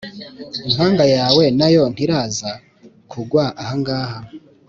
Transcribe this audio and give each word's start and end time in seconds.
impanga 0.67 1.05
yawe 1.15 1.43
na 1.59 1.67
yo 1.75 1.83
ntiraza 1.93 2.51
kugwa 3.11 3.43
ahangaha". 3.61 4.19